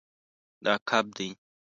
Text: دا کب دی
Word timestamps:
دا 0.65 0.73
کب 0.89 1.05
دی 1.17 1.27